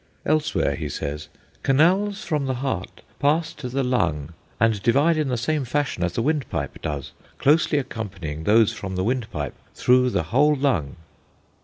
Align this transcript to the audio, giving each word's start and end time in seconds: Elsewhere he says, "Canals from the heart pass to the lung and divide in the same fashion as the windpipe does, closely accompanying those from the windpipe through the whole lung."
Elsewhere 0.25 0.73
he 0.73 0.89
says, 0.89 1.27
"Canals 1.61 2.23
from 2.23 2.47
the 2.47 2.55
heart 2.55 3.03
pass 3.19 3.53
to 3.53 3.69
the 3.69 3.83
lung 3.83 4.31
and 4.59 4.81
divide 4.81 5.15
in 5.15 5.27
the 5.27 5.37
same 5.37 5.63
fashion 5.63 6.03
as 6.03 6.13
the 6.13 6.23
windpipe 6.23 6.81
does, 6.81 7.11
closely 7.37 7.77
accompanying 7.77 8.43
those 8.45 8.73
from 8.73 8.95
the 8.95 9.03
windpipe 9.03 9.53
through 9.75 10.09
the 10.09 10.23
whole 10.23 10.55
lung." 10.55 10.95